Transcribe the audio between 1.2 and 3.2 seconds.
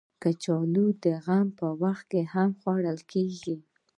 غم په وخت هم خوړل